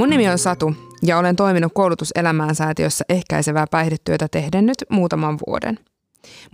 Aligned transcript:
Mun 0.00 0.10
nimi 0.10 0.28
on 0.28 0.38
Satu 0.38 0.74
ja 1.02 1.18
olen 1.18 1.36
toiminut 1.36 1.72
koulutuselämään 1.74 2.54
säätiössä 2.54 3.04
ehkäisevää 3.08 3.66
päihdetyötä 3.70 4.28
tehden 4.30 4.66
nyt 4.66 4.84
muutaman 4.90 5.38
vuoden. 5.46 5.78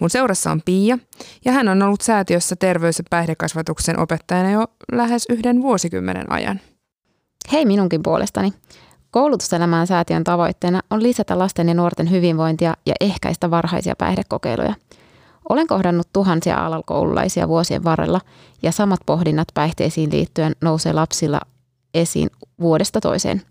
Mun 0.01 0.11
seurassa 0.11 0.51
on 0.51 0.63
Pia 0.65 0.99
ja 1.45 1.53
hän 1.53 1.69
on 1.69 1.83
ollut 1.83 2.01
säätiössä 2.01 2.57
terveys- 2.57 2.99
ja 2.99 3.05
päihdekasvatuksen 3.11 3.99
opettajana 3.99 4.51
jo 4.51 4.65
lähes 4.93 5.27
yhden 5.29 5.63
vuosikymmenen 5.63 6.33
ajan. 6.33 6.61
Hei 7.53 7.67
minunkin 7.67 8.03
puolestani. 8.03 8.53
Koulutuselämään 9.11 9.87
säätiön 9.87 10.25
tavoitteena 10.25 10.81
on 10.91 11.03
lisätä 11.03 11.39
lasten 11.39 11.69
ja 11.69 11.75
nuorten 11.75 12.11
hyvinvointia 12.11 12.75
ja 12.87 12.95
ehkäistä 13.01 13.51
varhaisia 13.51 13.97
päihdekokeiluja. 13.97 14.75
Olen 15.49 15.67
kohdannut 15.67 16.09
tuhansia 16.13 16.67
alakoululaisia 16.67 17.49
vuosien 17.49 17.85
varrella 17.85 18.21
ja 18.63 18.73
samat 18.73 19.01
pohdinnat 19.07 19.49
päihteisiin 19.55 20.13
liittyen 20.13 20.53
nousee 20.61 20.93
lapsilla 20.93 21.41
esiin 21.97 22.31
vuodesta 22.61 23.01
toiseen. 23.01 23.43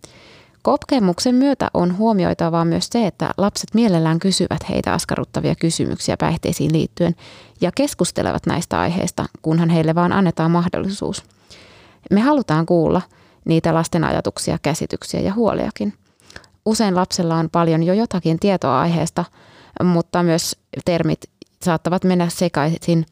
Kokemuksen 0.62 1.36
myötä 1.36 1.68
on 1.74 1.98
huomioitavaa 1.98 2.66
myös 2.66 2.88
se, 2.92 3.08
että 3.08 3.30
lapset 3.38 3.74
mielellään 3.74 4.20
kysyvät 4.20 4.70
heitä 4.70 4.94
askarruttavia 4.94 5.56
kysymyksiä 5.56 6.18
päihteisiin 6.18 6.74
liittyen 6.74 7.16
ja 7.62 7.72
keskustelevat 7.72 8.46
näistä 8.46 8.80
aiheista, 8.80 9.26
kunhan 9.42 9.70
heille 9.70 9.96
vaan 9.96 10.12
annetaan 10.12 10.52
mahdollisuus. 10.52 11.24
Me 12.12 12.22
halutaan 12.22 12.66
kuulla 12.66 13.02
niitä 13.46 13.74
lasten 13.74 14.04
ajatuksia, 14.04 14.58
käsityksiä 14.62 15.20
ja 15.20 15.34
huoliakin. 15.34 15.94
Usein 16.66 16.96
lapsella 16.96 17.36
on 17.36 17.50
paljon 17.50 17.84
jo 17.84 17.94
jotakin 17.94 18.40
tietoa 18.40 18.82
aiheesta, 18.82 19.26
mutta 19.84 20.24
myös 20.24 20.56
termit 20.86 21.20
saattavat 21.64 22.04
mennä 22.04 22.30
sekaisin 22.30 23.06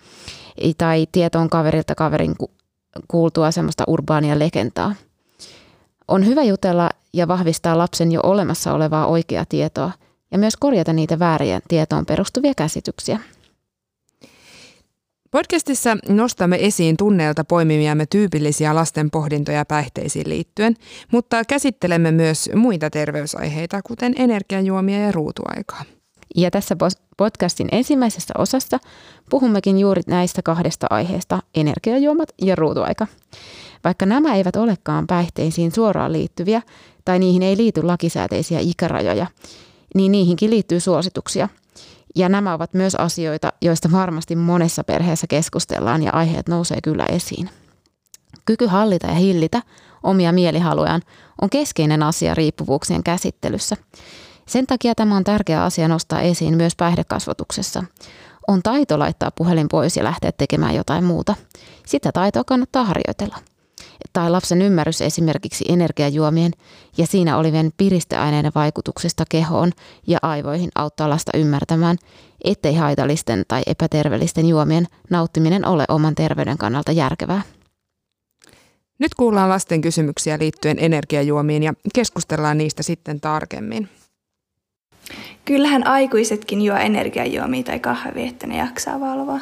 tai 0.78 1.08
tietoon 1.12 1.50
kaverilta 1.50 1.96
kaverin 1.96 2.36
kuultua 3.08 3.52
semmoista 3.52 3.84
urbaania 3.88 4.40
legendaa. 4.40 4.96
On 6.08 6.26
hyvä 6.26 6.44
jutella 6.44 6.90
ja 7.14 7.28
vahvistaa 7.28 7.78
lapsen 7.78 8.12
jo 8.12 8.20
olemassa 8.24 8.74
olevaa 8.74 9.08
oikeaa 9.08 9.46
tietoa 9.50 9.92
ja 10.32 10.38
myös 10.38 10.56
korjata 10.56 10.94
niitä 10.94 11.20
vääriä 11.20 11.62
tietoon 11.68 12.06
perustuvia 12.06 12.54
käsityksiä. 12.58 13.20
Podcastissa 15.32 15.98
nostamme 16.10 16.58
esiin 16.60 16.98
tunneilta 16.98 17.44
poimimiamme 17.44 18.06
tyypillisiä 18.06 18.76
lasten 18.76 19.12
pohdintoja 19.12 19.66
päihteisiin 19.66 20.30
liittyen, 20.30 20.76
mutta 21.12 21.46
käsittelemme 21.46 22.12
myös 22.12 22.50
muita 22.56 22.90
terveysaiheita, 22.90 23.82
kuten 23.82 24.14
energiajuomia 24.18 25.00
ja 25.00 25.12
ruutuaikaa. 25.12 25.84
Ja 26.36 26.52
tässä 26.52 26.76
podcastin 27.18 27.70
ensimmäisessä 27.72 28.34
osassa 28.38 28.80
puhummekin 29.30 29.80
juuri 29.80 30.02
näistä 30.08 30.42
kahdesta 30.42 30.88
aiheesta, 30.90 31.40
energiajuomat 31.56 32.30
ja 32.42 32.56
ruutuaika. 32.56 33.08
Vaikka 33.84 34.06
nämä 34.06 34.36
eivät 34.36 34.56
olekaan 34.56 35.08
päihteisiin 35.08 35.72
suoraan 35.72 36.14
liittyviä 36.14 36.62
tai 37.06 37.20
niihin 37.20 37.44
ei 37.44 37.58
liity 37.58 37.84
lakisääteisiä 37.84 38.60
ikärajoja, 38.60 39.28
niin 39.96 40.12
niihinkin 40.12 40.50
liittyy 40.50 40.80
suosituksia. 40.80 41.50
Ja 42.16 42.30
nämä 42.30 42.54
ovat 42.54 42.74
myös 42.74 42.96
asioita, 42.96 43.54
joista 43.62 43.92
varmasti 43.92 44.36
monessa 44.36 44.84
perheessä 44.84 45.28
keskustellaan 45.28 46.04
ja 46.04 46.12
aiheet 46.12 46.50
nousee 46.50 46.78
kyllä 46.84 47.06
esiin. 47.06 47.50
Kyky 48.46 48.68
hallita 48.68 49.08
ja 49.08 49.14
hillitä 49.14 49.62
omia 50.04 50.32
mielihalujaan 50.32 51.02
on 51.42 51.50
keskeinen 51.50 52.04
asia 52.04 52.36
riippuvuuksien 52.36 53.04
käsittelyssä. 53.04 53.78
Sen 54.46 54.68
takia 54.68 54.96
tämä 54.96 55.16
on 55.16 55.24
tärkeä 55.24 55.64
asia 55.64 55.88
nostaa 55.88 56.22
esiin 56.22 56.58
myös 56.58 56.76
päihdekasvatuksessa. 56.76 57.84
On 58.48 58.64
taito 58.64 59.00
laittaa 59.00 59.32
puhelin 59.32 59.68
pois 59.68 59.98
ja 59.98 60.04
lähteä 60.04 60.32
tekemään 60.32 60.76
jotain 60.76 61.04
muuta. 61.04 61.36
Sitä 61.86 62.12
taitoa 62.12 62.44
kannattaa 62.44 62.86
harjoitella– 62.86 63.38
tai 64.14 64.30
lapsen 64.30 64.62
ymmärrys 64.62 65.02
esimerkiksi 65.02 65.66
energiajuomien 65.70 66.52
ja 66.98 67.08
siinä 67.08 67.38
olevien 67.38 67.72
piristeaineiden 67.78 68.52
vaikutuksesta 68.56 69.24
kehoon 69.30 69.72
ja 70.08 70.20
aivoihin 70.22 70.70
auttaa 70.76 71.10
lasta 71.10 71.38
ymmärtämään, 71.38 71.98
ettei 72.44 72.76
haitallisten 72.76 73.44
tai 73.48 73.62
epäterveellisten 73.68 74.46
juomien 74.48 74.88
nauttiminen 75.10 75.68
ole 75.68 75.86
oman 75.88 76.16
terveyden 76.16 76.58
kannalta 76.58 76.92
järkevää. 76.92 77.42
Nyt 79.00 79.16
kuullaan 79.16 79.50
lasten 79.50 79.82
kysymyksiä 79.82 80.40
liittyen 80.40 80.78
energiajuomiin 80.80 81.64
ja 81.64 81.74
keskustellaan 81.94 82.58
niistä 82.58 82.84
sitten 82.84 83.22
tarkemmin. 83.22 83.90
Kyllähän 85.46 85.88
aikuisetkin 85.88 86.62
juo 86.62 86.78
energiajuomia 86.78 87.64
tai 87.64 87.80
kahvia, 87.80 88.28
että 88.28 88.48
ne 88.48 88.58
jaksaa 88.58 89.00
valvoa. 89.00 89.40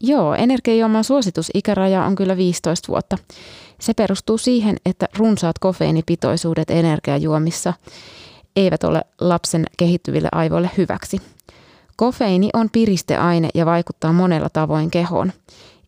Joo, 0.00 0.34
energiajuoman 0.34 1.04
suositusikäraja 1.04 2.04
on 2.04 2.14
kyllä 2.14 2.36
15 2.36 2.88
vuotta. 2.88 3.18
Se 3.80 3.94
perustuu 3.94 4.38
siihen, 4.38 4.76
että 4.86 5.08
runsaat 5.18 5.58
kofeiinipitoisuudet 5.58 6.70
energiajuomissa 6.70 7.72
eivät 8.56 8.84
ole 8.84 9.02
lapsen 9.20 9.64
kehittyville 9.76 10.28
aivoille 10.32 10.70
hyväksi. 10.76 11.18
Kofeiini 11.96 12.50
on 12.52 12.70
piristeaine 12.70 13.48
ja 13.54 13.66
vaikuttaa 13.66 14.12
monella 14.12 14.48
tavoin 14.48 14.90
kehoon. 14.90 15.32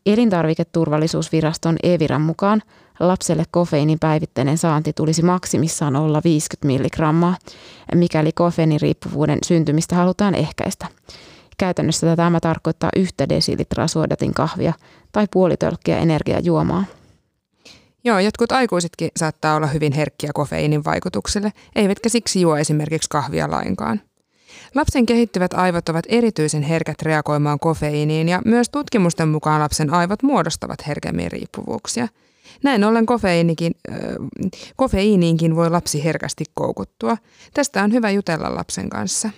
Elintarviketurvallisuusviraston 0.07 1.77
Eviran 1.83 2.21
mukaan 2.21 2.63
lapselle 3.01 3.45
kofeiinin 3.51 3.99
päivittäinen 3.99 4.59
saanti 4.59 4.93
tulisi 4.93 5.23
maksimissaan 5.23 5.97
olla 5.97 6.21
50 6.25 6.67
milligrammaa, 6.67 7.37
mikäli 7.95 8.33
kofeiiniriippuvuuden 8.33 9.39
syntymistä 9.47 9.97
halutaan 9.97 10.35
ehkäistä. 10.35 10.87
Käytännössä 11.59 12.17
tämä 12.17 12.41
tarkoittaa 12.41 12.91
yhtä 12.97 13.29
desilitraa 13.29 13.89
suodatin 13.89 14.35
kahvia 14.35 14.73
tai 15.13 15.27
puolitölkkiä 15.31 15.99
energiajuomaa. 15.99 16.85
Joo, 18.05 18.19
jotkut 18.19 18.53
aikuisetkin 18.53 19.11
saattaa 19.17 19.55
olla 19.55 19.67
hyvin 19.67 19.93
herkkiä 19.93 20.31
kofeiinin 20.35 20.85
vaikutukselle, 20.85 21.53
eivätkä 21.77 22.09
siksi 22.09 22.41
juo 22.41 22.57
esimerkiksi 22.57 23.11
kahvia 23.11 23.51
lainkaan. 23.51 24.01
Lapsen 24.75 25.07
kehittyvät 25.07 25.55
aivot 25.55 25.89
ovat 25.89 26.05
erityisen 26.09 26.63
herkät 26.63 27.03
reagoimaan 27.03 27.59
kofeiiniin 27.59 28.29
ja 28.29 28.43
myös 28.45 28.69
tutkimusten 28.69 29.29
mukaan 29.29 29.61
lapsen 29.61 29.91
aivot 29.91 30.23
muodostavat 30.23 30.87
herkemmin 30.87 31.33
riippuvuuksia. 31.33 32.09
Näin 32.65 32.85
ollen 32.85 33.07
kofeiinikin, 33.07 33.73
äh, 33.93 33.97
kofeiiniinkin 34.77 35.57
voi 35.57 35.71
lapsi 35.71 36.05
herkästi 36.05 36.45
koukuttua. 36.55 37.17
Tästä 37.55 37.83
on 37.83 37.93
hyvä 37.93 38.11
jutella 38.11 38.55
lapsen 38.55 38.91
kanssa. 38.91 39.31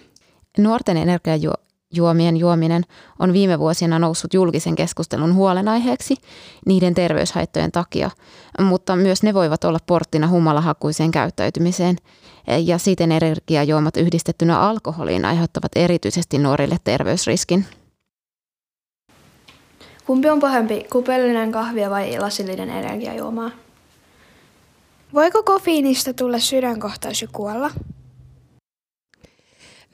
Nuorten 0.59 0.97
energiajuo 0.97 1.55
juomien 1.95 2.37
juominen 2.37 2.83
on 3.19 3.33
viime 3.33 3.59
vuosina 3.59 3.99
noussut 3.99 4.35
julkisen 4.35 4.75
keskustelun 4.75 5.35
huolenaiheeksi 5.35 6.17
niiden 6.67 6.95
terveyshaittojen 6.95 7.73
takia, 7.73 8.11
mutta 8.61 8.97
myös 8.97 9.23
ne 9.23 9.35
voivat 9.35 9.65
olla 9.65 9.79
porttina 9.87 10.29
humalahakuiseen 10.29 11.11
käyttäytymiseen 11.11 11.97
ja 12.65 12.79
siten 12.79 13.13
energiajuomat 13.13 13.97
yhdistettynä 13.97 14.61
alkoholiin 14.61 15.25
aiheuttavat 15.25 15.73
erityisesti 15.77 16.39
nuorille 16.39 16.77
terveysriskin. 16.85 17.67
Kumpi 20.11 20.31
on 20.31 20.41
pahempi, 20.41 20.87
kupellinen 20.93 21.53
kahvia 21.53 21.91
vai 21.91 22.19
lasillinen 22.19 22.71
energiajuomaa? 22.71 23.51
Voiko 25.15 25.43
kofiinista 25.43 26.15
tulla 26.15 26.39
sydänkohtaus 26.39 27.23
ja 27.23 27.29
kuolla? 27.33 27.71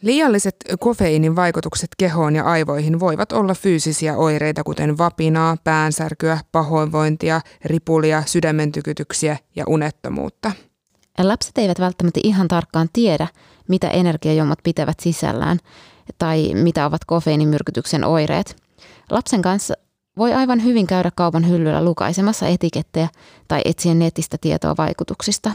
Liialliset 0.03 0.57
kofeiinin 0.81 1.37
vaikutukset 1.37 1.89
kehoon 1.99 2.35
ja 2.35 2.45
aivoihin 2.45 3.01
voivat 3.01 3.33
olla 3.33 3.55
fyysisiä 3.55 4.17
oireita, 4.17 4.65
kuten 4.65 4.99
vapinaa, 4.99 5.57
päänsärkyä, 5.65 6.39
pahoinvointia, 6.53 7.41
ripulia, 7.65 8.23
sydämentykytyksiä 8.27 9.37
ja 9.57 9.65
unettomuutta. 9.67 10.53
Lapset 11.19 11.59
eivät 11.59 11.81
välttämättä 11.81 12.21
ihan 12.25 12.49
tarkkaan 12.49 12.89
tiedä, 12.93 13.29
mitä 13.69 13.89
energiajuomat 13.89 14.59
pitävät 14.63 15.01
sisällään 15.01 15.59
tai 16.19 16.55
mitä 16.55 16.87
ovat 16.87 17.05
kofeiinimyrkytyksen 17.05 18.05
oireet. 18.05 18.57
Lapsen 19.11 19.43
kanssa 19.43 19.75
voi 20.19 20.33
aivan 20.33 20.65
hyvin 20.65 20.87
käydä 20.87 21.11
kaupan 21.15 21.49
hyllyllä 21.49 21.85
lukaisemassa 21.85 22.47
etikettejä 22.47 23.09
tai 23.49 23.61
etsiä 23.65 23.95
netistä 23.95 24.37
tietoa 24.41 24.75
vaikutuksista. 24.79 25.53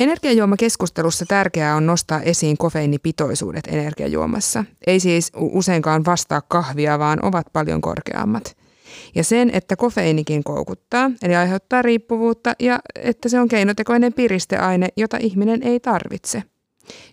Energiajuomakeskustelussa 0.00 1.26
tärkeää 1.26 1.76
on 1.76 1.86
nostaa 1.86 2.20
esiin 2.20 2.56
kofeiinipitoisuudet 2.56 3.66
energiajuomassa. 3.66 4.64
Ei 4.86 5.00
siis 5.00 5.32
useinkaan 5.34 6.04
vastaa 6.04 6.40
kahvia, 6.40 6.98
vaan 6.98 7.24
ovat 7.24 7.46
paljon 7.52 7.80
korkeammat. 7.80 8.56
Ja 9.14 9.24
sen, 9.24 9.50
että 9.50 9.76
kofeiinikin 9.76 10.44
koukuttaa, 10.44 11.10
eli 11.22 11.36
aiheuttaa 11.36 11.82
riippuvuutta, 11.82 12.52
ja 12.60 12.78
että 12.94 13.28
se 13.28 13.40
on 13.40 13.48
keinotekoinen 13.48 14.12
piristeaine, 14.12 14.88
jota 14.96 15.16
ihminen 15.20 15.62
ei 15.62 15.80
tarvitse. 15.80 16.42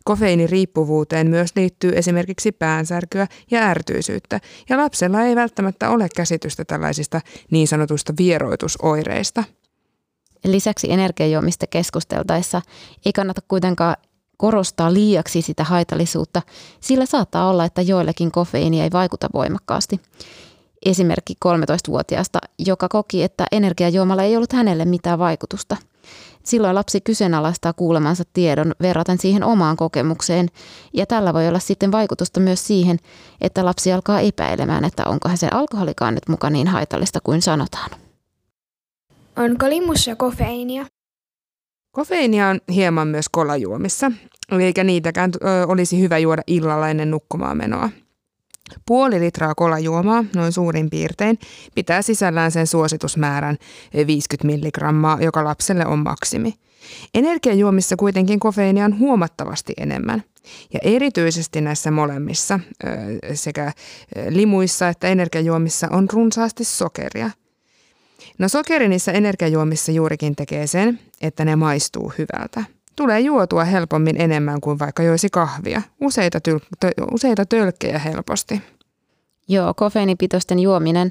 Kofeiiniriippuvuuteen 0.03 1.27
myös 1.29 1.51
liittyy 1.55 1.91
esimerkiksi 1.95 2.51
päänsärkyä 2.51 3.27
ja 3.51 3.61
ärtyisyyttä, 3.61 4.39
ja 4.69 4.77
lapsella 4.77 5.21
ei 5.21 5.35
välttämättä 5.35 5.89
ole 5.89 6.07
käsitystä 6.15 6.65
tällaisista 6.65 7.21
niin 7.51 7.67
sanotuista 7.67 8.13
vieroitusoireista– 8.17 9.43
Lisäksi 10.45 10.91
energiajuomista 10.91 11.67
keskusteltaessa 11.67 12.61
ei 13.05 13.13
kannata 13.13 13.41
kuitenkaan 13.47 13.95
korostaa 14.37 14.93
liiaksi 14.93 15.41
sitä 15.41 15.63
haitallisuutta, 15.63 16.41
sillä 16.79 17.05
saattaa 17.05 17.49
olla, 17.49 17.65
että 17.65 17.81
joillekin 17.81 18.31
kofeiini 18.31 18.81
ei 18.81 18.89
vaikuta 18.93 19.29
voimakkaasti. 19.33 19.99
Esimerkki 20.85 21.33
13-vuotiaasta, 21.45 22.39
joka 22.59 22.89
koki, 22.89 23.23
että 23.23 23.45
energiajuomalla 23.51 24.23
ei 24.23 24.35
ollut 24.35 24.53
hänelle 24.53 24.85
mitään 24.85 25.19
vaikutusta. 25.19 25.77
Silloin 26.43 26.75
lapsi 26.75 27.01
kyseenalaistaa 27.01 27.73
kuulemansa 27.73 28.23
tiedon 28.33 28.73
verraten 28.81 29.17
siihen 29.17 29.43
omaan 29.43 29.77
kokemukseen, 29.77 30.47
ja 30.93 31.05
tällä 31.05 31.33
voi 31.33 31.47
olla 31.47 31.59
sitten 31.59 31.91
vaikutusta 31.91 32.39
myös 32.39 32.67
siihen, 32.67 32.97
että 33.41 33.65
lapsi 33.65 33.93
alkaa 33.93 34.19
epäilemään, 34.19 34.85
että 34.85 35.03
onkohan 35.05 35.37
se 35.37 35.47
alkoholikaan 35.51 36.13
nyt 36.13 36.29
mukaan 36.29 36.53
niin 36.53 36.67
haitallista 36.67 37.19
kuin 37.23 37.41
sanotaan. 37.41 37.89
Onko 39.37 39.69
limussa 39.69 40.15
kofeiinia? 40.15 40.85
Kofeiinia 41.91 42.47
on 42.47 42.59
hieman 42.73 43.07
myös 43.07 43.29
kolajuomissa, 43.29 44.11
eikä 44.59 44.83
niitäkään 44.83 45.31
olisi 45.67 45.99
hyvä 45.99 46.17
juoda 46.17 46.41
illalla 46.47 46.89
ennen 46.89 47.11
nukkumaan 47.11 47.57
menoa. 47.57 47.89
Puoli 48.85 49.19
litraa 49.19 49.55
kolajuomaa, 49.55 50.25
noin 50.35 50.51
suurin 50.51 50.89
piirtein, 50.89 51.39
pitää 51.75 52.01
sisällään 52.01 52.51
sen 52.51 52.67
suositusmäärän 52.67 53.57
50 54.07 54.47
milligrammaa, 54.47 55.17
joka 55.21 55.43
lapselle 55.43 55.85
on 55.85 55.99
maksimi. 55.99 56.53
Energiajuomissa 57.13 57.95
kuitenkin 57.95 58.39
kofeiinia 58.39 58.85
on 58.85 58.99
huomattavasti 58.99 59.73
enemmän. 59.77 60.23
Ja 60.73 60.79
erityisesti 60.83 61.61
näissä 61.61 61.91
molemmissa, 61.91 62.59
sekä 63.33 63.71
limuissa 64.29 64.89
että 64.89 65.07
energiajuomissa, 65.07 65.87
on 65.91 66.07
runsaasti 66.13 66.63
sokeria. 66.63 67.29
No 68.37 68.49
sokeri 68.49 68.87
niissä 68.87 69.11
energiajuomissa 69.11 69.91
juurikin 69.91 70.35
tekee 70.35 70.67
sen, 70.67 70.99
että 71.21 71.45
ne 71.45 71.55
maistuu 71.55 72.13
hyvältä. 72.17 72.63
Tulee 72.95 73.19
juotua 73.19 73.63
helpommin 73.63 74.21
enemmän 74.21 74.61
kuin 74.61 74.79
vaikka 74.79 75.03
joisi 75.03 75.29
kahvia. 75.29 75.81
Useita, 76.01 76.39
tyl- 76.49 76.85
tö- 76.85 77.05
useita 77.11 77.45
tölkkejä 77.45 77.99
helposti. 77.99 78.61
Joo, 79.47 79.73
kofeiinipitoisten 79.73 80.59
juominen 80.59 81.09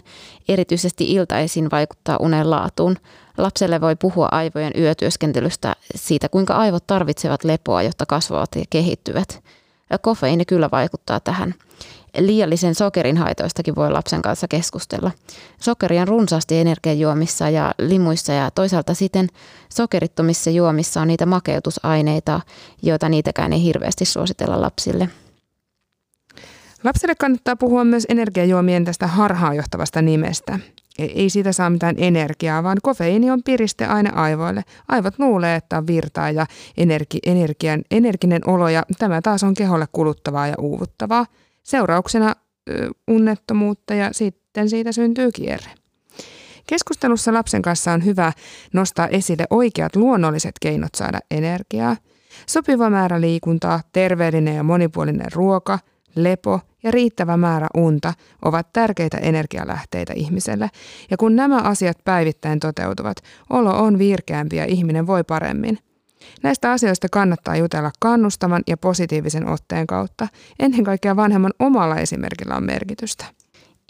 erityisesti 0.49 1.13
iltaisin 1.13 1.71
vaikuttaa 1.71 2.17
unen 2.21 2.51
laatuun. 2.51 2.97
Lapselle 3.39 3.81
voi 3.81 3.97
puhua 3.97 4.29
aivojen 4.33 4.73
yötyöskentelystä 4.79 5.77
siitä, 5.95 6.29
kuinka 6.29 6.55
aivot 6.55 6.87
tarvitsevat 6.87 7.45
lepoa, 7.45 7.83
jotta 7.83 8.07
kasvavat 8.07 8.51
ja 8.57 8.65
kehittyvät. 8.71 9.43
Kofeiini 10.01 10.45
kyllä 10.45 10.69
vaikuttaa 10.73 11.21
tähän. 11.21 11.55
Liiallisen 12.19 12.75
sokerin 12.75 13.17
haitoistakin 13.17 13.75
voi 13.75 13.91
lapsen 13.91 14.23
kanssa 14.23 14.49
keskustella. 14.49 15.11
Sokeri 15.61 15.99
on 15.99 16.09
runsaasti 16.09 16.59
energiajuomissa 16.59 17.49
ja 17.49 17.75
limuissa 17.79 18.33
ja 18.33 18.51
toisaalta 18.51 18.95
sitten 18.95 19.29
sokerittomissa 19.75 20.51
juomissa 20.51 21.01
on 21.01 21.09
niitä 21.09 21.27
makeutusaineita, 21.27 22.41
joita 22.83 23.09
niitäkään 23.09 23.53
ei 23.53 23.63
hirveästi 23.63 24.05
suositella 24.05 24.61
lapsille. 24.61 25.09
Lapselle 26.85 27.15
kannattaa 27.15 27.57
puhua 27.57 27.85
myös 27.85 28.07
energiajuomien 28.09 28.85
tästä 28.85 29.07
harhaanjohtavasta 29.07 30.03
nimestä. 30.03 30.59
Ei 30.99 31.31
siitä 31.31 31.53
saa 31.53 31.71
mitään 31.71 31.95
energiaa, 31.99 32.63
vaan 32.63 32.77
kofeiini 32.83 33.31
on 33.31 33.43
piristeaine 33.43 34.11
aivoille. 34.11 34.63
Aivot 34.89 35.19
luulee, 35.19 35.57
että 35.57 35.79
on 35.79 35.87
virtaa 35.87 36.31
ja 36.31 36.47
energi, 36.77 37.19
energian, 37.27 37.83
energinen 37.91 38.49
olo 38.49 38.69
ja 38.69 38.83
tämä 38.99 39.23
taas 39.23 39.43
on 39.43 39.55
keholle 39.55 39.87
kuluttavaa 39.93 40.47
ja 40.47 40.55
uuvuttavaa. 40.59 41.27
Seurauksena 41.63 42.35
unnettomuutta 43.09 43.95
ja 43.95 44.09
sitten 44.13 44.71
siitä 44.71 44.93
syntyy 44.93 45.33
kierre. 45.33 45.71
Keskustelussa 46.67 47.33
lapsen 47.33 47.63
kanssa 47.63 47.93
on 47.93 48.05
hyvä 48.05 48.33
nostaa 48.73 49.09
esille 49.09 49.45
oikeat 49.51 49.97
luonnolliset 49.97 50.55
keinot 50.61 50.95
saada 50.95 51.19
energiaa. 51.31 51.97
Sopiva 52.47 52.91
määrä 52.91 53.21
liikuntaa, 53.21 53.81
terveellinen 53.93 54.57
ja 54.57 54.63
monipuolinen 54.63 55.33
ruoka, 55.33 55.79
lepo 56.17 56.61
ja 56.83 56.91
riittävä 56.91 57.37
määrä 57.37 57.67
unta 57.77 58.15
ovat 58.45 58.73
tärkeitä 58.73 59.19
energialähteitä 59.19 60.13
ihmiselle. 60.17 60.71
Ja 61.11 61.17
kun 61.17 61.37
nämä 61.37 61.59
asiat 61.59 61.99
päivittäin 62.05 62.61
toteutuvat, 62.61 63.17
olo 63.51 63.83
on 63.83 63.99
virkeämpi 63.99 64.57
ja 64.57 64.65
ihminen 64.65 65.07
voi 65.07 65.25
paremmin. 65.25 65.79
Näistä 66.43 66.73
asioista 66.73 67.09
kannattaa 67.09 67.57
jutella 67.57 67.91
kannustavan 68.01 68.63
ja 68.67 68.77
positiivisen 68.77 69.49
otteen 69.49 69.87
kautta. 69.87 70.29
Ennen 70.59 70.85
kaikkea 70.85 71.17
vanhemman 71.17 71.53
omalla 71.59 71.97
esimerkillä 71.97 72.57
on 72.57 72.65
merkitystä. 72.65 73.25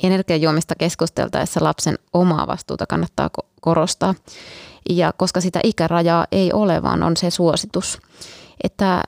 Energiajuomista 0.02 0.74
keskusteltaessa 0.74 1.64
lapsen 1.64 1.98
omaa 2.12 2.46
vastuuta 2.46 2.86
kannattaa 2.86 3.30
korostaa. 3.60 4.14
Ja 4.90 5.12
koska 5.16 5.40
sitä 5.40 5.60
ikärajaa 5.64 6.26
ei 6.32 6.52
ole, 6.52 6.82
vaan 6.82 7.02
on 7.02 7.16
se 7.16 7.30
suositus, 7.30 7.98
että 8.64 9.02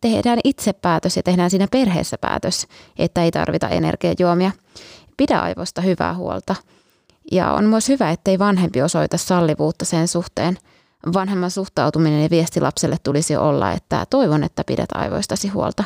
tehdään 0.00 0.38
itse 0.44 0.72
päätös 0.72 1.16
ja 1.16 1.22
tehdään 1.22 1.50
siinä 1.50 1.66
perheessä 1.70 2.18
päätös, 2.18 2.66
että 2.98 3.22
ei 3.22 3.30
tarvita 3.30 3.68
energiajuomia. 3.68 4.50
Pidä 5.16 5.38
aivoista 5.38 5.80
hyvää 5.80 6.14
huolta. 6.14 6.54
Ja 7.32 7.52
on 7.52 7.64
myös 7.64 7.88
hyvä, 7.88 8.10
ettei 8.10 8.38
vanhempi 8.38 8.82
osoita 8.82 9.16
sallivuutta 9.16 9.84
sen 9.84 10.08
suhteen. 10.08 10.58
Vanhemman 11.14 11.50
suhtautuminen 11.50 12.22
ja 12.22 12.30
viesti 12.30 12.60
lapselle 12.60 12.96
tulisi 13.02 13.36
olla, 13.36 13.72
että 13.72 14.06
toivon, 14.10 14.44
että 14.44 14.64
pidät 14.64 14.88
aivoistasi 14.94 15.48
huolta. 15.48 15.84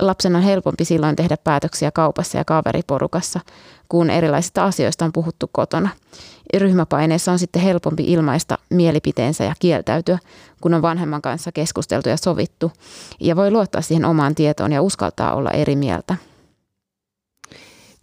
Lapsen 0.00 0.36
on 0.36 0.42
helpompi 0.42 0.84
silloin 0.84 1.16
tehdä 1.16 1.36
päätöksiä 1.36 1.90
kaupassa 1.90 2.38
ja 2.38 2.44
kaveriporukassa, 2.44 3.40
kun 3.88 4.10
erilaisista 4.10 4.64
asioista 4.64 5.04
on 5.04 5.12
puhuttu 5.12 5.50
kotona. 5.52 5.88
Ryhmäpaineissa 6.58 7.32
on 7.32 7.38
sitten 7.38 7.62
helpompi 7.62 8.04
ilmaista 8.06 8.58
mielipiteensä 8.70 9.44
ja 9.44 9.54
kieltäytyä, 9.58 10.18
kun 10.60 10.74
on 10.74 10.82
vanhemman 10.82 11.22
kanssa 11.22 11.52
keskusteltu 11.52 12.08
ja 12.08 12.16
sovittu, 12.16 12.72
ja 13.20 13.36
voi 13.36 13.50
luottaa 13.50 13.82
siihen 13.82 14.04
omaan 14.04 14.34
tietoon 14.34 14.72
ja 14.72 14.82
uskaltaa 14.82 15.34
olla 15.34 15.50
eri 15.50 15.76
mieltä. 15.76 16.16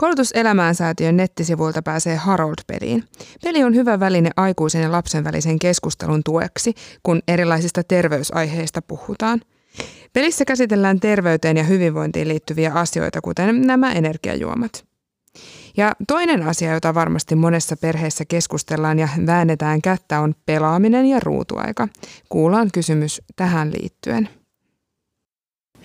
Koulutuselämäänsäätiön 0.01 1.18
nettisivuilta 1.18 1.81
pääsee 1.81 2.15
Harold-peliin. 2.15 3.03
Peli 3.44 3.63
on 3.63 3.75
hyvä 3.75 4.00
väline 4.00 4.30
aikuisen 4.36 4.81
ja 4.81 4.92
lapsen 4.92 5.24
välisen 5.24 5.59
keskustelun 5.59 6.21
tueksi, 6.25 6.74
kun 7.03 7.21
erilaisista 7.27 7.83
terveysaiheista 7.83 8.81
puhutaan. 8.81 9.42
Pelissä 10.13 10.45
käsitellään 10.45 11.00
terveyteen 11.00 11.57
ja 11.57 11.63
hyvinvointiin 11.63 12.27
liittyviä 12.27 12.74
asioita, 12.74 13.21
kuten 13.21 13.62
nämä 13.62 13.92
energiajuomat. 13.92 14.86
Ja 15.77 15.95
toinen 16.07 16.44
asia, 16.44 16.74
jota 16.74 16.94
varmasti 16.94 17.36
monessa 17.36 17.77
perheessä 17.77 18.25
keskustellaan 18.25 19.00
ja 19.00 19.09
väännetään 19.25 19.81
kättä, 19.81 20.19
on 20.19 20.36
pelaaminen 20.45 21.06
ja 21.06 21.19
ruutuaika. 21.19 21.88
Kuullaan 22.30 22.69
kysymys 22.74 23.21
tähän 23.36 23.71
liittyen. 23.71 24.30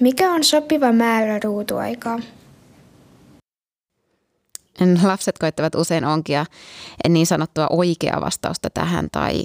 Mikä 0.01 0.31
on 0.31 0.45
sopiva 0.45 0.93
määrä 0.93 1.41
ruutuaikaa? 1.45 2.19
Lapset 5.03 5.39
koittavat 5.39 5.75
usein 5.75 6.05
onkia 6.05 6.47
niin 7.09 7.27
sanottua 7.27 7.67
oikeaa 7.71 8.21
vastausta 8.21 8.71
tähän 8.71 9.09
tai 9.13 9.45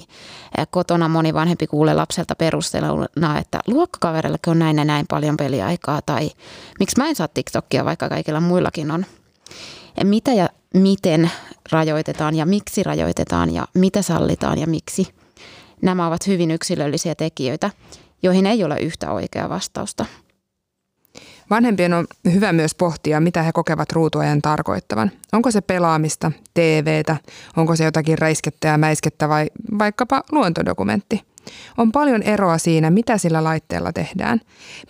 kotona 0.70 1.08
moni 1.08 1.34
vanhempi 1.34 1.66
kuulee 1.66 1.94
lapselta 1.94 2.34
perusteluna, 2.34 3.38
että 3.38 3.60
luokkakavereillekin 3.66 4.50
on 4.50 4.58
näin 4.58 4.78
ja 4.78 4.84
näin 4.84 5.06
paljon 5.08 5.36
peliaikaa 5.36 6.00
tai 6.06 6.30
miksi 6.80 6.96
mä 6.98 7.08
en 7.08 7.14
saa 7.14 7.28
TikTokia, 7.28 7.84
vaikka 7.84 8.08
kaikilla 8.08 8.40
muillakin 8.40 8.90
on. 8.90 9.06
Ja 9.98 10.04
mitä 10.04 10.32
ja 10.32 10.48
miten 10.74 11.30
rajoitetaan 11.72 12.34
ja 12.34 12.46
miksi 12.46 12.82
rajoitetaan 12.82 13.54
ja 13.54 13.66
mitä 13.74 14.02
sallitaan 14.02 14.58
ja 14.58 14.66
miksi. 14.66 15.14
Nämä 15.82 16.06
ovat 16.06 16.26
hyvin 16.26 16.50
yksilöllisiä 16.50 17.14
tekijöitä, 17.14 17.70
joihin 18.22 18.46
ei 18.46 18.64
ole 18.64 18.80
yhtä 18.80 19.10
oikeaa 19.10 19.48
vastausta. 19.48 20.06
Vanhempien 21.52 21.94
on 21.94 22.06
hyvä 22.32 22.52
myös 22.52 22.74
pohtia, 22.74 23.20
mitä 23.20 23.42
he 23.42 23.52
kokevat 23.52 23.92
ruutuajan 23.92 24.42
tarkoittavan. 24.42 25.10
Onko 25.32 25.50
se 25.50 25.60
pelaamista, 25.60 26.32
TVtä, 26.54 27.16
onko 27.56 27.76
se 27.76 27.84
jotakin 27.84 28.18
räiskettä 28.18 28.68
ja 28.68 28.78
mäiskettä 28.78 29.28
vai 29.28 29.46
vaikkapa 29.78 30.22
luontodokumentti. 30.32 31.20
On 31.78 31.92
paljon 31.92 32.22
eroa 32.22 32.58
siinä, 32.58 32.90
mitä 32.90 33.18
sillä 33.18 33.44
laitteella 33.44 33.92
tehdään. 33.92 34.40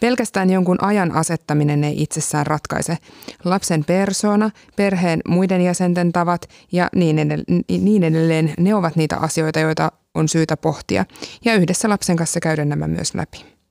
Pelkästään 0.00 0.50
jonkun 0.50 0.84
ajan 0.84 1.12
asettaminen 1.12 1.84
ei 1.84 2.02
itsessään 2.02 2.46
ratkaise. 2.46 2.98
Lapsen 3.44 3.84
persona, 3.84 4.50
perheen 4.76 5.20
muiden 5.28 5.60
jäsenten 5.60 6.12
tavat 6.12 6.48
ja 6.72 6.88
niin 6.94 7.18
edelleen, 7.18 7.64
niin 7.68 8.02
edelleen, 8.02 8.54
ne 8.58 8.74
ovat 8.74 8.96
niitä 8.96 9.16
asioita, 9.16 9.60
joita 9.60 9.92
on 10.14 10.28
syytä 10.28 10.56
pohtia 10.56 11.04
ja 11.44 11.54
yhdessä 11.54 11.88
lapsen 11.88 12.16
kanssa 12.16 12.40
käydä 12.40 12.64
nämä 12.64 12.88
myös 12.88 13.14
läpi. 13.14 13.61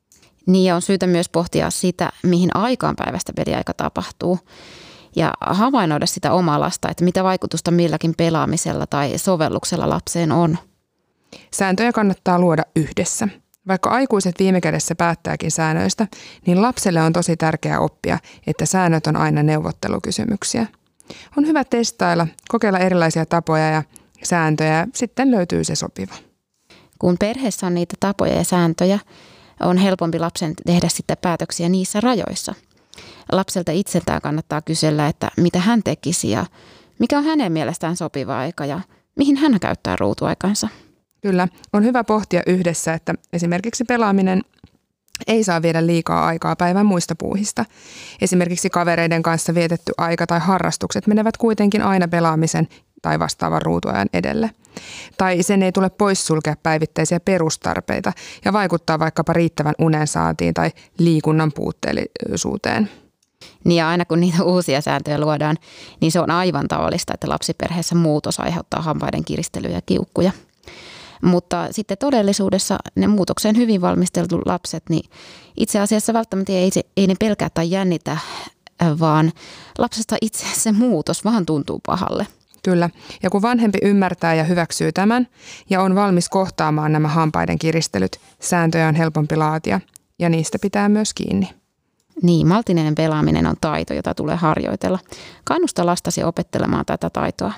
Niin 0.46 0.74
on 0.74 0.82
syytä 0.82 1.08
myös 1.08 1.30
pohtia 1.30 1.70
sitä, 1.70 2.10
mihin 2.24 2.56
aikaan 2.56 2.96
päivästä 2.96 3.34
peliaika 3.36 3.74
tapahtuu 3.74 4.40
ja 5.16 5.34
havainnoida 5.42 6.06
sitä 6.06 6.34
omaa 6.34 6.60
lasta, 6.60 6.90
että 6.90 7.04
mitä 7.04 7.24
vaikutusta 7.24 7.72
milläkin 7.72 8.14
pelaamisella 8.18 8.88
tai 8.88 9.18
sovelluksella 9.18 9.90
lapseen 9.90 10.32
on. 10.32 10.58
Sääntöjä 11.54 11.92
kannattaa 11.92 12.40
luoda 12.40 12.64
yhdessä. 12.76 13.28
Vaikka 13.68 13.90
aikuiset 13.90 14.36
viime 14.40 14.62
kädessä 14.62 14.96
päättääkin 14.96 15.52
säännöistä, 15.52 16.08
niin 16.46 16.62
lapselle 16.62 17.02
on 17.02 17.14
tosi 17.14 17.38
tärkeää 17.38 17.80
oppia, 17.80 18.20
että 18.48 18.66
säännöt 18.66 19.08
on 19.08 19.16
aina 19.16 19.44
neuvottelukysymyksiä. 19.44 20.68
On 21.38 21.48
hyvä 21.48 21.64
testailla, 21.64 22.28
kokeilla 22.50 22.80
erilaisia 22.80 23.26
tapoja 23.26 23.70
ja 23.70 23.84
sääntöjä 24.24 24.78
ja 24.78 24.88
sitten 24.96 25.32
löytyy 25.32 25.64
se 25.64 25.76
sopiva. 25.76 26.16
Kun 27.00 27.16
perheessä 27.20 27.68
on 27.68 27.74
niitä 27.74 27.96
tapoja 28.00 28.36
ja 28.36 28.44
sääntöjä, 28.44 29.00
on 29.64 29.78
helpompi 29.78 30.20
lapsen 30.20 30.54
tehdä 30.66 30.90
sitten 30.90 31.18
päätöksiä 31.22 31.70
niissä 31.70 32.02
rajoissa. 32.02 32.54
Lapselta 33.32 33.72
itseltään 33.72 34.22
kannattaa 34.22 34.62
kysellä, 34.62 35.08
että 35.08 35.32
mitä 35.38 35.60
hän 35.60 35.84
tekisi 35.84 36.30
ja 36.30 36.46
mikä 37.00 37.18
on 37.18 37.24
hänen 37.24 37.52
mielestään 37.52 37.96
sopiva 37.96 38.40
aika 38.40 38.66
ja 38.66 38.80
mihin 39.16 39.38
hän 39.38 39.60
käyttää 39.60 39.96
ruutuaikansa. 40.00 40.68
Kyllä, 41.22 41.48
on 41.74 41.84
hyvä 41.84 42.04
pohtia 42.04 42.42
yhdessä, 42.48 42.94
että 42.94 43.14
esimerkiksi 43.34 43.84
pelaaminen 43.84 44.42
ei 45.28 45.44
saa 45.44 45.62
viedä 45.62 45.86
liikaa 45.86 46.26
aikaa 46.26 46.56
päivän 46.56 46.86
muista 46.86 47.16
puuhista. 47.16 47.66
Esimerkiksi 48.22 48.70
kavereiden 48.70 49.24
kanssa 49.24 49.56
vietetty 49.56 49.92
aika 49.98 50.28
tai 50.28 50.40
harrastukset 50.40 51.08
menevät 51.08 51.38
kuitenkin 51.38 51.82
aina 51.82 52.08
pelaamisen 52.08 52.68
tai 53.02 53.20
vastaavan 53.20 53.62
ruutuajan 53.62 54.08
edelle. 54.14 54.52
Tai 55.18 55.44
sen 55.44 55.64
ei 55.64 55.72
tule 55.72 55.90
poissulkea 55.90 56.56
päivittäisiä 56.64 57.20
perustarpeita 57.20 58.14
ja 58.46 58.54
vaikuttaa 58.54 59.00
vaikkapa 59.00 59.34
riittävän 59.34 59.76
unen 59.80 60.08
saatiin 60.08 60.54
tai 60.54 60.72
liikunnan 60.98 61.52
puutteellisuuteen. 61.56 62.90
Niin 63.64 63.78
ja 63.78 63.90
aina 63.90 64.06
kun 64.06 64.20
niitä 64.20 64.44
uusia 64.44 64.82
sääntöjä 64.82 65.20
luodaan, 65.20 65.58
niin 66.02 66.12
se 66.12 66.20
on 66.20 66.32
aivan 66.32 66.68
tavallista, 66.68 67.14
että 67.14 67.30
lapsiperheessä 67.30 67.96
muutos 67.96 68.40
aiheuttaa 68.40 68.82
hampaiden 68.82 69.26
kiristelyjä 69.26 69.76
ja 69.76 69.82
kiukkuja. 69.86 70.32
Mutta 71.22 71.68
sitten 71.72 71.98
todellisuudessa 71.98 72.78
ne 72.96 73.08
muutokseen 73.08 73.58
hyvin 73.58 73.82
valmisteltu 73.82 74.42
lapset, 74.46 74.84
niin 74.90 75.10
itse 75.58 75.80
asiassa 75.80 76.14
välttämättä 76.14 76.52
ei, 76.52 76.72
ei 76.98 77.08
ne 77.08 77.16
pelkää 77.20 77.50
tai 77.50 77.72
jännitä, 77.72 78.18
vaan 79.00 79.32
lapsesta 79.78 80.16
itse 80.22 80.46
se 80.54 80.72
muutos 80.72 81.26
vaan 81.26 81.46
tuntuu 81.46 81.80
pahalle. 81.86 82.28
Kyllä. 82.64 82.90
Ja 83.24 83.30
kun 83.30 83.42
vanhempi 83.42 83.78
ymmärtää 83.82 84.34
ja 84.34 84.44
hyväksyy 84.44 84.92
tämän 84.92 85.28
ja 85.70 85.82
on 85.82 85.96
valmis 85.96 86.30
kohtaamaan 86.30 86.92
nämä 86.92 87.08
hampaiden 87.08 87.60
kiristelyt, 87.60 88.20
sääntöjä 88.40 88.88
on 88.88 88.96
helpompi 88.96 89.36
laatia 89.36 89.80
ja 90.20 90.30
niistä 90.30 90.58
pitää 90.62 90.90
myös 90.90 91.14
kiinni. 91.14 91.50
Niin, 92.22 92.48
maltinen 92.48 92.96
pelaaminen 92.96 93.48
on 93.48 93.56
taito, 93.62 93.94
jota 93.94 94.14
tulee 94.14 94.36
harjoitella. 94.36 95.00
Kannusta 95.44 95.86
lastasi 95.86 96.24
opettelemaan 96.24 96.86
tätä 96.86 97.10
taitoa. 97.10 97.54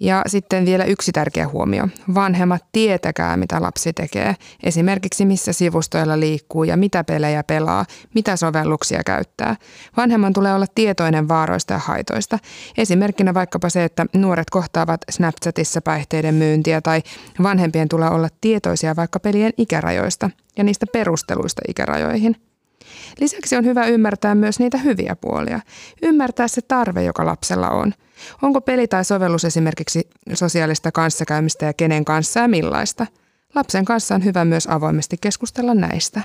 Ja 0.00 0.22
sitten 0.26 0.66
vielä 0.66 0.84
yksi 0.84 1.12
tärkeä 1.12 1.48
huomio. 1.48 1.88
Vanhemmat 2.14 2.64
tietäkää, 2.72 3.36
mitä 3.36 3.62
lapsi 3.62 3.92
tekee. 3.92 4.34
Esimerkiksi 4.62 5.24
missä 5.24 5.52
sivustoilla 5.52 6.20
liikkuu 6.20 6.64
ja 6.64 6.76
mitä 6.76 7.04
pelejä 7.04 7.42
pelaa, 7.42 7.84
mitä 8.14 8.36
sovelluksia 8.36 9.02
käyttää. 9.06 9.56
Vanhemman 9.96 10.32
tulee 10.32 10.54
olla 10.54 10.66
tietoinen 10.74 11.28
vaaroista 11.28 11.72
ja 11.72 11.78
haitoista. 11.78 12.38
Esimerkkinä 12.78 13.34
vaikkapa 13.34 13.68
se, 13.68 13.84
että 13.84 14.06
nuoret 14.16 14.50
kohtaavat 14.50 15.00
Snapchatissa 15.10 15.80
päihteiden 15.80 16.34
myyntiä 16.34 16.80
tai 16.80 17.02
vanhempien 17.42 17.88
tulee 17.88 18.10
olla 18.10 18.28
tietoisia 18.40 18.96
vaikka 18.96 19.20
pelien 19.20 19.52
ikärajoista 19.58 20.30
ja 20.56 20.64
niistä 20.64 20.86
perusteluista 20.92 21.62
ikärajoihin– 21.68 22.36
Lisäksi 23.20 23.56
on 23.56 23.64
hyvä 23.64 23.86
ymmärtää 23.86 24.34
myös 24.34 24.58
niitä 24.58 24.78
hyviä 24.78 25.16
puolia. 25.20 25.60
Ymmärtää 26.02 26.48
se 26.48 26.62
tarve, 26.62 27.02
joka 27.02 27.26
lapsella 27.26 27.70
on. 27.70 27.94
Onko 28.42 28.60
peli 28.60 28.88
tai 28.88 29.04
sovellus 29.04 29.44
esimerkiksi 29.44 30.08
sosiaalista 30.34 30.92
kanssakäymistä 30.92 31.66
ja 31.66 31.72
kenen 31.72 32.04
kanssa 32.04 32.40
ja 32.40 32.48
millaista? 32.48 33.06
Lapsen 33.54 33.84
kanssa 33.84 34.14
on 34.14 34.24
hyvä 34.24 34.44
myös 34.44 34.66
avoimesti 34.66 35.16
keskustella 35.20 35.74
näistä. 35.74 36.20